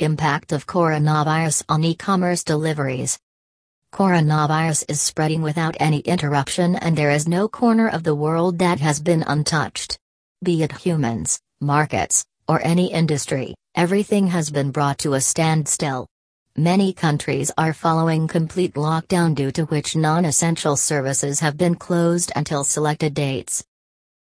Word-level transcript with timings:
Impact 0.00 0.52
of 0.52 0.66
coronavirus 0.66 1.62
on 1.68 1.84
e-commerce 1.84 2.42
deliveries. 2.42 3.18
Coronavirus 3.92 4.86
is 4.88 4.98
spreading 4.98 5.42
without 5.42 5.76
any 5.78 5.98
interruption 5.98 6.74
and 6.76 6.96
there 6.96 7.10
is 7.10 7.28
no 7.28 7.46
corner 7.48 7.86
of 7.86 8.02
the 8.02 8.14
world 8.14 8.58
that 8.60 8.80
has 8.80 8.98
been 8.98 9.22
untouched. 9.26 9.98
Be 10.42 10.62
it 10.62 10.72
humans, 10.72 11.38
markets, 11.60 12.24
or 12.48 12.62
any 12.64 12.90
industry, 12.90 13.54
everything 13.74 14.26
has 14.28 14.48
been 14.48 14.70
brought 14.70 14.96
to 15.00 15.12
a 15.12 15.20
standstill. 15.20 16.06
Many 16.56 16.94
countries 16.94 17.52
are 17.58 17.74
following 17.74 18.26
complete 18.26 18.76
lockdown 18.76 19.34
due 19.34 19.52
to 19.52 19.64
which 19.64 19.96
non-essential 19.96 20.76
services 20.78 21.40
have 21.40 21.58
been 21.58 21.74
closed 21.74 22.32
until 22.34 22.64
selected 22.64 23.12
dates. 23.12 23.62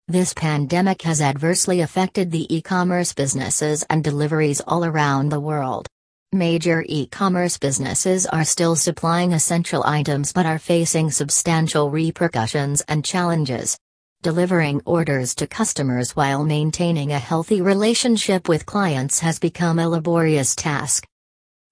This 0.08 0.32
pandemic 0.32 1.02
has 1.02 1.20
adversely 1.20 1.80
affected 1.80 2.30
the 2.30 2.46
e-commerce 2.54 3.12
businesses 3.12 3.84
and 3.90 4.04
deliveries 4.04 4.60
all 4.60 4.84
around 4.84 5.30
the 5.30 5.40
world. 5.40 5.88
Major 6.32 6.84
e-commerce 6.86 7.58
businesses 7.58 8.24
are 8.24 8.44
still 8.44 8.76
supplying 8.76 9.32
essential 9.32 9.82
items 9.84 10.32
but 10.32 10.46
are 10.46 10.60
facing 10.60 11.10
substantial 11.10 11.90
repercussions 11.90 12.82
and 12.82 13.04
challenges. 13.04 13.76
Delivering 14.22 14.80
orders 14.84 15.34
to 15.34 15.48
customers 15.48 16.14
while 16.14 16.44
maintaining 16.44 17.10
a 17.10 17.18
healthy 17.18 17.60
relationship 17.60 18.48
with 18.48 18.64
clients 18.64 19.18
has 19.18 19.40
become 19.40 19.80
a 19.80 19.88
laborious 19.88 20.54
task. 20.54 21.04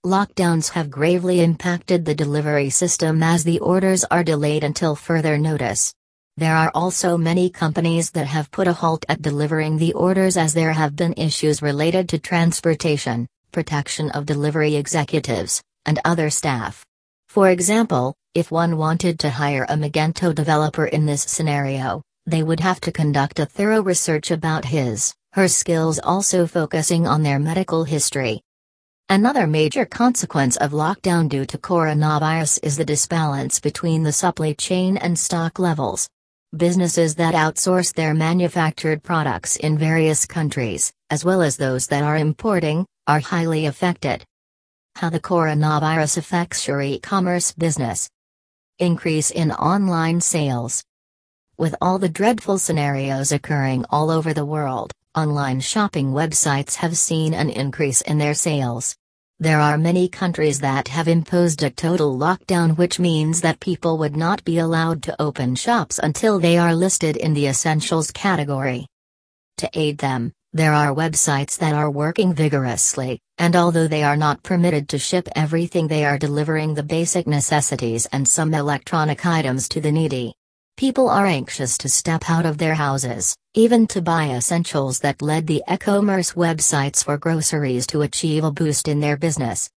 Lockdowns 0.04 0.70
have 0.70 0.90
gravely 0.90 1.40
impacted 1.40 2.04
the 2.04 2.16
delivery 2.16 2.70
system 2.70 3.22
as 3.22 3.44
the 3.44 3.60
orders 3.60 4.02
are 4.02 4.24
delayed 4.24 4.64
until 4.64 4.96
further 4.96 5.38
notice. 5.38 5.94
There 6.36 6.56
are 6.56 6.72
also 6.74 7.16
many 7.16 7.48
companies 7.48 8.10
that 8.10 8.26
have 8.26 8.50
put 8.50 8.66
a 8.66 8.72
halt 8.72 9.04
at 9.08 9.22
delivering 9.22 9.78
the 9.78 9.92
orders 9.92 10.36
as 10.36 10.52
there 10.52 10.72
have 10.72 10.96
been 10.96 11.14
issues 11.16 11.62
related 11.62 12.08
to 12.08 12.18
transportation, 12.18 13.28
protection 13.52 14.10
of 14.10 14.26
delivery 14.26 14.74
executives, 14.74 15.62
and 15.86 16.00
other 16.04 16.30
staff. 16.30 16.84
For 17.28 17.50
example, 17.50 18.16
if 18.34 18.50
one 18.50 18.76
wanted 18.76 19.20
to 19.20 19.30
hire 19.30 19.64
a 19.68 19.76
Magento 19.76 20.34
developer 20.34 20.86
in 20.86 21.06
this 21.06 21.22
scenario, 21.22 22.02
they 22.26 22.42
would 22.42 22.58
have 22.58 22.80
to 22.80 22.90
conduct 22.90 23.38
a 23.38 23.46
thorough 23.46 23.82
research 23.82 24.32
about 24.32 24.64
his, 24.64 25.14
her 25.34 25.46
skills 25.46 26.00
also 26.00 26.48
focusing 26.48 27.06
on 27.06 27.22
their 27.22 27.38
medical 27.38 27.84
history. 27.84 28.40
Another 29.08 29.46
major 29.46 29.84
consequence 29.84 30.56
of 30.56 30.72
lockdown 30.72 31.28
due 31.28 31.44
to 31.44 31.58
coronavirus 31.58 32.58
is 32.64 32.76
the 32.76 32.84
disbalance 32.84 33.60
between 33.60 34.02
the 34.02 34.12
supply 34.12 34.52
chain 34.54 34.96
and 34.96 35.16
stock 35.16 35.60
levels. 35.60 36.08
Businesses 36.56 37.16
that 37.16 37.34
outsource 37.34 37.92
their 37.92 38.14
manufactured 38.14 39.02
products 39.02 39.56
in 39.56 39.76
various 39.76 40.24
countries, 40.24 40.92
as 41.10 41.24
well 41.24 41.42
as 41.42 41.56
those 41.56 41.88
that 41.88 42.04
are 42.04 42.16
importing, 42.16 42.86
are 43.08 43.18
highly 43.18 43.66
affected. 43.66 44.24
How 44.94 45.10
the 45.10 45.18
coronavirus 45.18 46.18
affects 46.18 46.68
your 46.68 46.80
e 46.80 47.00
commerce 47.00 47.50
business. 47.50 48.08
Increase 48.78 49.32
in 49.32 49.50
online 49.50 50.20
sales. 50.20 50.84
With 51.58 51.74
all 51.80 51.98
the 51.98 52.08
dreadful 52.08 52.58
scenarios 52.58 53.32
occurring 53.32 53.84
all 53.90 54.08
over 54.08 54.32
the 54.32 54.46
world, 54.46 54.92
online 55.16 55.58
shopping 55.58 56.12
websites 56.12 56.76
have 56.76 56.96
seen 56.96 57.34
an 57.34 57.50
increase 57.50 58.00
in 58.00 58.18
their 58.18 58.34
sales. 58.34 58.94
There 59.40 59.60
are 59.60 59.76
many 59.76 60.08
countries 60.08 60.60
that 60.60 60.86
have 60.88 61.08
imposed 61.08 61.64
a 61.64 61.70
total 61.70 62.16
lockdown, 62.16 62.76
which 62.78 63.00
means 63.00 63.40
that 63.40 63.58
people 63.58 63.98
would 63.98 64.16
not 64.16 64.44
be 64.44 64.58
allowed 64.58 65.02
to 65.04 65.20
open 65.20 65.56
shops 65.56 65.98
until 66.00 66.38
they 66.38 66.56
are 66.56 66.72
listed 66.72 67.16
in 67.16 67.34
the 67.34 67.48
essentials 67.48 68.12
category. 68.12 68.86
To 69.58 69.68
aid 69.74 69.98
them, 69.98 70.32
there 70.52 70.72
are 70.72 70.94
websites 70.94 71.58
that 71.58 71.74
are 71.74 71.90
working 71.90 72.32
vigorously, 72.32 73.20
and 73.38 73.56
although 73.56 73.88
they 73.88 74.04
are 74.04 74.16
not 74.16 74.40
permitted 74.44 74.88
to 74.90 75.00
ship 75.00 75.28
everything, 75.34 75.88
they 75.88 76.04
are 76.04 76.16
delivering 76.16 76.74
the 76.74 76.84
basic 76.84 77.26
necessities 77.26 78.06
and 78.12 78.26
some 78.26 78.54
electronic 78.54 79.26
items 79.26 79.68
to 79.70 79.80
the 79.80 79.90
needy. 79.90 80.32
People 80.76 81.08
are 81.08 81.26
anxious 81.26 81.78
to 81.78 81.88
step 81.88 82.28
out 82.28 82.44
of 82.44 82.58
their 82.58 82.74
houses, 82.74 83.36
even 83.54 83.86
to 83.86 84.02
buy 84.02 84.30
essentials 84.30 84.98
that 84.98 85.22
led 85.22 85.46
the 85.46 85.62
e-commerce 85.70 86.32
websites 86.32 87.04
for 87.04 87.16
groceries 87.16 87.86
to 87.86 88.02
achieve 88.02 88.42
a 88.42 88.50
boost 88.50 88.88
in 88.88 88.98
their 88.98 89.16
business. 89.16 89.70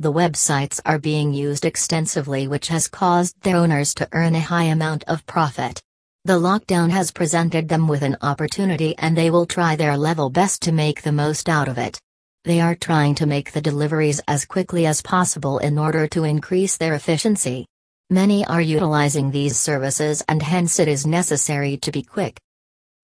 The 0.00 0.12
websites 0.12 0.80
are 0.84 0.98
being 0.98 1.32
used 1.32 1.64
extensively 1.64 2.48
which 2.48 2.66
has 2.66 2.88
caused 2.88 3.40
their 3.42 3.56
owners 3.56 3.94
to 3.94 4.08
earn 4.10 4.34
a 4.34 4.40
high 4.40 4.64
amount 4.64 5.04
of 5.04 5.24
profit. 5.24 5.80
The 6.24 6.40
lockdown 6.40 6.90
has 6.90 7.12
presented 7.12 7.68
them 7.68 7.86
with 7.86 8.02
an 8.02 8.16
opportunity 8.20 8.98
and 8.98 9.16
they 9.16 9.30
will 9.30 9.46
try 9.46 9.76
their 9.76 9.96
level 9.96 10.30
best 10.30 10.62
to 10.62 10.72
make 10.72 11.02
the 11.02 11.12
most 11.12 11.48
out 11.48 11.68
of 11.68 11.78
it. 11.78 12.00
They 12.42 12.60
are 12.60 12.74
trying 12.74 13.14
to 13.16 13.26
make 13.26 13.52
the 13.52 13.62
deliveries 13.62 14.20
as 14.26 14.46
quickly 14.46 14.84
as 14.84 15.00
possible 15.00 15.58
in 15.58 15.78
order 15.78 16.08
to 16.08 16.24
increase 16.24 16.76
their 16.76 16.94
efficiency. 16.94 17.66
Many 18.10 18.44
are 18.44 18.60
utilizing 18.60 19.30
these 19.30 19.56
services 19.58 20.22
and 20.28 20.42
hence 20.42 20.78
it 20.78 20.88
is 20.88 21.06
necessary 21.06 21.78
to 21.78 21.90
be 21.90 22.02
quick. 22.02 22.38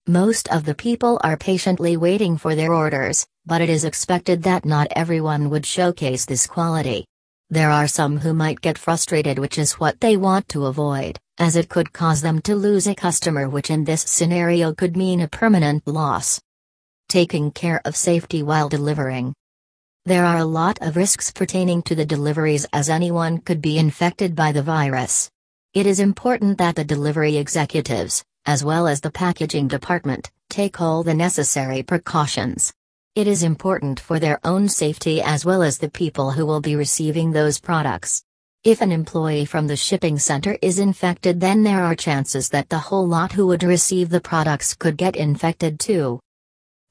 Most 0.06 0.46
of 0.48 0.66
the 0.66 0.74
people 0.74 1.18
are 1.24 1.38
patiently 1.38 1.96
waiting 1.96 2.36
for 2.36 2.54
their 2.54 2.74
orders, 2.74 3.26
but 3.46 3.62
it 3.62 3.70
is 3.70 3.86
expected 3.86 4.42
that 4.42 4.66
not 4.66 4.88
everyone 4.94 5.48
would 5.48 5.64
showcase 5.64 6.26
this 6.26 6.46
quality. 6.46 7.06
There 7.48 7.70
are 7.70 7.88
some 7.88 8.18
who 8.18 8.34
might 8.34 8.60
get 8.60 8.76
frustrated, 8.76 9.38
which 9.38 9.56
is 9.58 9.80
what 9.80 10.00
they 10.00 10.18
want 10.18 10.48
to 10.50 10.66
avoid, 10.66 11.18
as 11.38 11.56
it 11.56 11.70
could 11.70 11.94
cause 11.94 12.20
them 12.20 12.42
to 12.42 12.54
lose 12.54 12.86
a 12.86 12.94
customer, 12.94 13.48
which 13.48 13.70
in 13.70 13.84
this 13.84 14.02
scenario 14.02 14.74
could 14.74 14.98
mean 14.98 15.22
a 15.22 15.28
permanent 15.28 15.86
loss. 15.86 16.40
Taking 17.08 17.50
care 17.50 17.80
of 17.86 17.96
safety 17.96 18.42
while 18.42 18.68
delivering. 18.68 19.34
There 20.10 20.24
are 20.24 20.38
a 20.38 20.44
lot 20.44 20.76
of 20.80 20.96
risks 20.96 21.30
pertaining 21.30 21.82
to 21.82 21.94
the 21.94 22.04
deliveries 22.04 22.66
as 22.72 22.90
anyone 22.90 23.38
could 23.38 23.62
be 23.62 23.78
infected 23.78 24.34
by 24.34 24.50
the 24.50 24.60
virus. 24.60 25.30
It 25.72 25.86
is 25.86 26.00
important 26.00 26.58
that 26.58 26.74
the 26.74 26.82
delivery 26.82 27.36
executives, 27.36 28.24
as 28.44 28.64
well 28.64 28.88
as 28.88 29.00
the 29.00 29.12
packaging 29.12 29.68
department, 29.68 30.32
take 30.48 30.80
all 30.80 31.04
the 31.04 31.14
necessary 31.14 31.84
precautions. 31.84 32.74
It 33.14 33.28
is 33.28 33.44
important 33.44 34.00
for 34.00 34.18
their 34.18 34.40
own 34.42 34.68
safety 34.68 35.22
as 35.22 35.44
well 35.44 35.62
as 35.62 35.78
the 35.78 35.88
people 35.88 36.32
who 36.32 36.44
will 36.44 36.60
be 36.60 36.74
receiving 36.74 37.30
those 37.30 37.60
products. 37.60 38.24
If 38.64 38.80
an 38.80 38.90
employee 38.90 39.44
from 39.44 39.68
the 39.68 39.76
shipping 39.76 40.18
center 40.18 40.58
is 40.60 40.80
infected, 40.80 41.38
then 41.38 41.62
there 41.62 41.84
are 41.84 41.94
chances 41.94 42.48
that 42.48 42.68
the 42.68 42.80
whole 42.80 43.06
lot 43.06 43.30
who 43.30 43.46
would 43.46 43.62
receive 43.62 44.08
the 44.08 44.20
products 44.20 44.74
could 44.74 44.96
get 44.96 45.14
infected 45.14 45.78
too. 45.78 46.18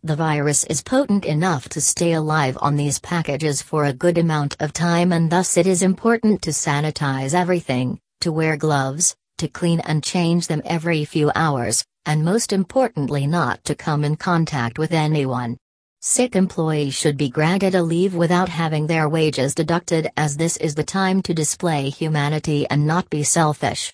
The 0.01 0.15
virus 0.15 0.63
is 0.63 0.81
potent 0.81 1.25
enough 1.25 1.67
to 1.69 1.81
stay 1.81 2.13
alive 2.13 2.57
on 2.61 2.77
these 2.77 2.99
packages 2.99 3.61
for 3.61 3.83
a 3.83 3.91
good 3.91 4.17
amount 4.17 4.55
of 4.61 4.71
time, 4.71 5.11
and 5.11 5.29
thus 5.29 5.57
it 5.57 5.67
is 5.67 5.81
important 5.81 6.41
to 6.43 6.51
sanitize 6.51 7.33
everything, 7.33 7.99
to 8.21 8.31
wear 8.31 8.55
gloves, 8.55 9.13
to 9.39 9.49
clean 9.49 9.81
and 9.81 10.01
change 10.01 10.47
them 10.47 10.61
every 10.63 11.03
few 11.03 11.33
hours, 11.35 11.83
and 12.05 12.23
most 12.23 12.53
importantly, 12.53 13.27
not 13.27 13.61
to 13.65 13.75
come 13.75 14.05
in 14.05 14.15
contact 14.15 14.79
with 14.79 14.93
anyone. 14.93 15.57
Sick 15.99 16.33
employees 16.33 16.93
should 16.93 17.17
be 17.17 17.29
granted 17.29 17.75
a 17.75 17.83
leave 17.83 18.15
without 18.15 18.47
having 18.47 18.87
their 18.87 19.09
wages 19.09 19.53
deducted, 19.53 20.09
as 20.15 20.37
this 20.37 20.55
is 20.57 20.75
the 20.75 20.83
time 20.83 21.21
to 21.23 21.33
display 21.33 21.89
humanity 21.89 22.65
and 22.69 22.87
not 22.87 23.09
be 23.09 23.21
selfish. 23.21 23.93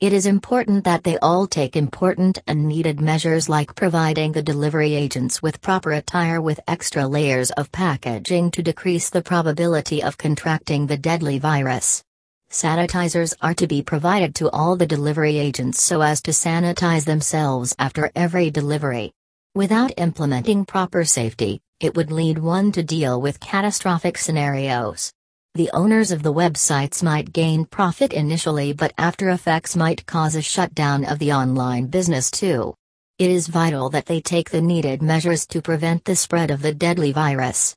It 0.00 0.12
is 0.12 0.26
important 0.26 0.84
that 0.84 1.02
they 1.02 1.18
all 1.18 1.48
take 1.48 1.74
important 1.74 2.38
and 2.46 2.68
needed 2.68 3.00
measures 3.00 3.48
like 3.48 3.74
providing 3.74 4.30
the 4.30 4.44
delivery 4.44 4.94
agents 4.94 5.42
with 5.42 5.60
proper 5.60 5.90
attire 5.90 6.40
with 6.40 6.60
extra 6.68 7.04
layers 7.04 7.50
of 7.50 7.72
packaging 7.72 8.52
to 8.52 8.62
decrease 8.62 9.10
the 9.10 9.22
probability 9.22 10.00
of 10.00 10.16
contracting 10.16 10.86
the 10.86 10.96
deadly 10.96 11.40
virus. 11.40 12.04
Sanitizers 12.48 13.34
are 13.42 13.54
to 13.54 13.66
be 13.66 13.82
provided 13.82 14.36
to 14.36 14.48
all 14.50 14.76
the 14.76 14.86
delivery 14.86 15.36
agents 15.36 15.82
so 15.82 16.00
as 16.00 16.22
to 16.22 16.30
sanitize 16.30 17.04
themselves 17.04 17.74
after 17.80 18.12
every 18.14 18.52
delivery. 18.52 19.10
Without 19.56 19.92
implementing 19.96 20.64
proper 20.64 21.02
safety, 21.02 21.60
it 21.80 21.96
would 21.96 22.12
lead 22.12 22.38
one 22.38 22.70
to 22.70 22.84
deal 22.84 23.20
with 23.20 23.40
catastrophic 23.40 24.16
scenarios. 24.16 25.12
The 25.54 25.70
owners 25.72 26.12
of 26.12 26.22
the 26.22 26.32
websites 26.32 27.02
might 27.02 27.32
gain 27.32 27.64
profit 27.64 28.12
initially, 28.12 28.72
but 28.72 28.92
after 28.96 29.30
effects 29.30 29.74
might 29.74 30.06
cause 30.06 30.36
a 30.36 30.42
shutdown 30.42 31.04
of 31.04 31.18
the 31.18 31.32
online 31.32 31.86
business 31.86 32.30
too. 32.30 32.74
It 33.18 33.30
is 33.30 33.48
vital 33.48 33.90
that 33.90 34.06
they 34.06 34.20
take 34.20 34.50
the 34.50 34.60
needed 34.60 35.02
measures 35.02 35.46
to 35.48 35.60
prevent 35.60 36.04
the 36.04 36.14
spread 36.14 36.52
of 36.52 36.62
the 36.62 36.72
deadly 36.72 37.10
virus. 37.10 37.74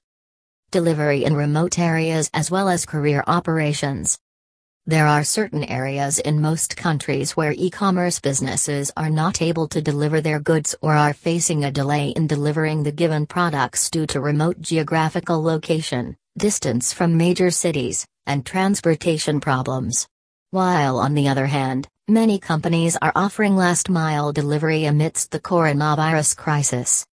Delivery 0.69 1.23
in 1.23 1.35
remote 1.35 1.79
areas 1.79 2.29
as 2.33 2.51
well 2.51 2.69
as 2.69 2.85
career 2.85 3.23
operations. 3.25 4.19
There 4.85 5.07
are 5.07 5.23
certain 5.23 5.63
areas 5.63 6.19
in 6.19 6.41
most 6.41 6.77
countries 6.77 7.31
where 7.31 7.53
e 7.53 7.69
commerce 7.71 8.19
businesses 8.19 8.91
are 8.95 9.09
not 9.09 9.41
able 9.41 9.67
to 9.69 9.81
deliver 9.81 10.21
their 10.21 10.39
goods 10.39 10.75
or 10.81 10.93
are 10.93 11.13
facing 11.13 11.63
a 11.63 11.71
delay 11.71 12.09
in 12.09 12.27
delivering 12.27 12.83
the 12.83 12.91
given 12.91 13.25
products 13.25 13.89
due 13.89 14.05
to 14.07 14.21
remote 14.21 14.61
geographical 14.61 15.41
location 15.41 16.15
distance 16.37 16.93
from 16.93 17.17
major 17.17 17.51
cities, 17.51 18.05
and 18.25 18.45
transportation 18.45 19.39
problems. 19.39 20.07
While 20.51 20.97
on 20.97 21.13
the 21.13 21.27
other 21.27 21.47
hand, 21.47 21.87
many 22.07 22.39
companies 22.39 22.97
are 23.01 23.13
offering 23.15 23.55
last 23.55 23.89
mile 23.89 24.31
delivery 24.31 24.85
amidst 24.85 25.31
the 25.31 25.39
coronavirus 25.39 26.37
crisis. 26.37 27.05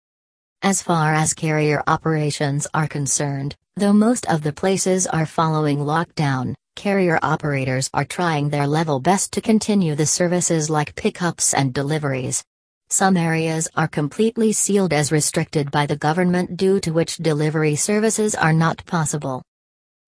As 0.63 0.83
far 0.83 1.15
as 1.15 1.35
carrier 1.35 1.83
operations 1.87 2.67
are 2.75 2.89
concerned, 2.89 3.55
Though 3.79 3.93
most 3.93 4.27
of 4.27 4.43
the 4.43 4.53
places 4.53 5.07
are 5.07 5.25
following 5.25 5.79
lockdown, 5.79 6.55
carrier 6.75 7.17
operators 7.23 7.89
are 7.95 8.05
trying 8.05 8.49
their 8.49 8.67
level 8.67 8.99
best 8.99 9.33
to 9.35 9.41
continue 9.41 9.95
the 9.95 10.05
services 10.05 10.69
like 10.69 10.97
pickups 10.97 11.55
and 11.55 11.73
deliveries. 11.73 12.43
Some 12.91 13.19
areas 13.19 13.69
are 13.77 13.87
completely 13.87 14.51
sealed 14.53 14.95
as 14.95 15.13
restricted 15.13 15.71
by 15.71 15.85
the 15.85 15.97
government 15.97 16.57
due 16.57 16.81
to 16.81 16.91
which 16.91 17.19
delivery 17.19 17.77
services 17.77 18.35
are 18.35 18.55
not 18.55 18.85
possible. 18.87 19.43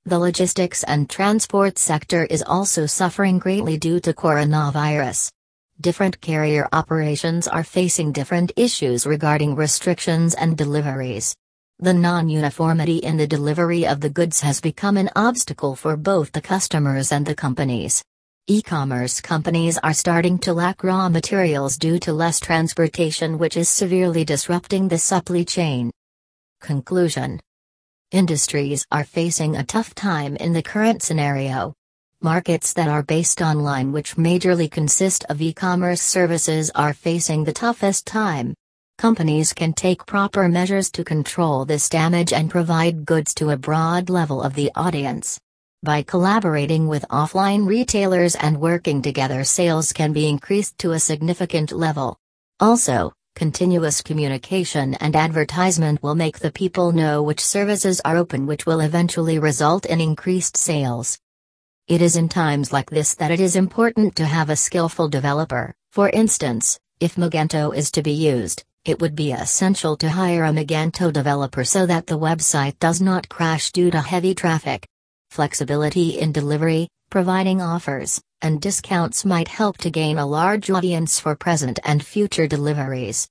The 0.06 0.18
logistics 0.18 0.82
and 0.84 1.08
transport 1.08 1.76
sector 1.76 2.24
is 2.24 2.42
also 2.42 2.86
suffering 2.86 3.38
greatly 3.38 3.76
due 3.76 4.00
to 4.00 4.14
coronavirus. 4.14 5.30
Different 5.78 6.22
carrier 6.22 6.70
operations 6.72 7.46
are 7.46 7.64
facing 7.64 8.12
different 8.12 8.50
issues 8.56 9.06
regarding 9.06 9.56
restrictions 9.56 10.32
and 10.32 10.56
deliveries. 10.56 11.36
The 11.80 11.92
non-uniformity 11.92 12.96
in 12.96 13.18
the 13.18 13.26
delivery 13.26 13.86
of 13.86 14.00
the 14.00 14.08
goods 14.08 14.40
has 14.40 14.62
become 14.62 14.96
an 14.96 15.10
obstacle 15.14 15.76
for 15.76 15.98
both 15.98 16.32
the 16.32 16.40
customers 16.40 17.12
and 17.12 17.26
the 17.26 17.34
companies. 17.34 18.02
E-commerce 18.50 19.20
companies 19.20 19.78
are 19.78 19.92
starting 19.92 20.36
to 20.36 20.52
lack 20.52 20.82
raw 20.82 21.08
materials 21.08 21.78
due 21.78 22.00
to 22.00 22.12
less 22.12 22.40
transportation 22.40 23.38
which 23.38 23.56
is 23.56 23.68
severely 23.68 24.24
disrupting 24.24 24.88
the 24.88 24.98
supply 24.98 25.44
chain. 25.44 25.88
Conclusion 26.60 27.38
Industries 28.10 28.84
are 28.90 29.04
facing 29.04 29.54
a 29.54 29.62
tough 29.62 29.94
time 29.94 30.34
in 30.34 30.52
the 30.52 30.64
current 30.64 31.00
scenario. 31.00 31.74
Markets 32.22 32.72
that 32.72 32.88
are 32.88 33.04
based 33.04 33.40
online 33.40 33.92
which 33.92 34.16
majorly 34.16 34.68
consist 34.68 35.24
of 35.28 35.40
e-commerce 35.40 36.02
services 36.02 36.72
are 36.74 36.92
facing 36.92 37.44
the 37.44 37.52
toughest 37.52 38.04
time. 38.04 38.52
Companies 38.98 39.52
can 39.52 39.72
take 39.72 40.06
proper 40.06 40.48
measures 40.48 40.90
to 40.90 41.04
control 41.04 41.64
this 41.64 41.88
damage 41.88 42.32
and 42.32 42.50
provide 42.50 43.04
goods 43.04 43.32
to 43.34 43.50
a 43.50 43.56
broad 43.56 44.10
level 44.10 44.42
of 44.42 44.54
the 44.54 44.72
audience. 44.74 45.38
By 45.82 46.02
collaborating 46.02 46.88
with 46.88 47.08
offline 47.08 47.66
retailers 47.66 48.34
and 48.34 48.60
working 48.60 49.00
together, 49.00 49.44
sales 49.44 49.94
can 49.94 50.12
be 50.12 50.28
increased 50.28 50.76
to 50.80 50.92
a 50.92 51.00
significant 51.00 51.72
level. 51.72 52.18
Also, 52.60 53.14
continuous 53.34 54.02
communication 54.02 54.92
and 54.96 55.16
advertisement 55.16 56.02
will 56.02 56.14
make 56.14 56.38
the 56.38 56.52
people 56.52 56.92
know 56.92 57.22
which 57.22 57.40
services 57.42 57.98
are 58.04 58.18
open, 58.18 58.46
which 58.46 58.66
will 58.66 58.80
eventually 58.80 59.38
result 59.38 59.86
in 59.86 60.02
increased 60.02 60.54
sales. 60.54 61.18
It 61.88 62.02
is 62.02 62.14
in 62.14 62.28
times 62.28 62.74
like 62.74 62.90
this 62.90 63.14
that 63.14 63.30
it 63.30 63.40
is 63.40 63.56
important 63.56 64.16
to 64.16 64.26
have 64.26 64.50
a 64.50 64.56
skillful 64.56 65.08
developer. 65.08 65.74
For 65.92 66.10
instance, 66.10 66.78
if 67.00 67.14
Magento 67.14 67.74
is 67.74 67.90
to 67.92 68.02
be 68.02 68.12
used, 68.12 68.64
it 68.84 69.00
would 69.00 69.16
be 69.16 69.32
essential 69.32 69.96
to 69.96 70.10
hire 70.10 70.44
a 70.44 70.52
Magento 70.52 71.10
developer 71.10 71.64
so 71.64 71.86
that 71.86 72.06
the 72.06 72.18
website 72.18 72.78
does 72.80 73.00
not 73.00 73.30
crash 73.30 73.72
due 73.72 73.90
to 73.90 74.00
heavy 74.02 74.34
traffic. 74.34 74.86
Flexibility 75.30 76.18
in 76.18 76.32
delivery, 76.32 76.88
providing 77.08 77.62
offers, 77.62 78.20
and 78.42 78.60
discounts 78.60 79.24
might 79.24 79.46
help 79.46 79.78
to 79.78 79.88
gain 79.88 80.18
a 80.18 80.26
large 80.26 80.70
audience 80.70 81.20
for 81.20 81.36
present 81.36 81.78
and 81.84 82.04
future 82.04 82.48
deliveries. 82.48 83.28